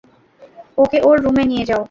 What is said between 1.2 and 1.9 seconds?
রুমে নিয়ে যাও।